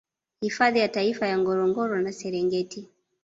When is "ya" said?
0.79-0.87, 1.27-1.37